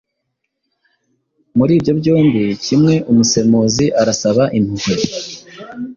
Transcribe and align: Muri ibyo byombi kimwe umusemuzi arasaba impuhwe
Muri 1.57 1.71
ibyo 1.79 1.91
byombi 1.99 2.41
kimwe 2.65 2.93
umusemuzi 3.11 3.85
arasaba 4.01 4.43
impuhwe 4.57 4.95